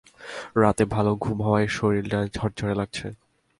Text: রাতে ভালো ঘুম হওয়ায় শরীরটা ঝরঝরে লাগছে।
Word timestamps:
রাতে 0.55 0.83
ভালো 0.85 1.11
ঘুম 1.15 1.37
হওয়ায় 1.45 1.69
শরীরটা 1.77 2.19
ঝরঝরে 2.35 2.73
লাগছে। 2.75 3.07